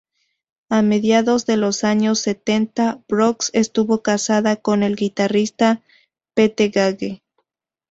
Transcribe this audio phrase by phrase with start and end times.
[0.69, 5.83] A mediados de los años setenta, Brooks estuvo casada con el guitarrista
[6.33, 7.21] Pete Gage.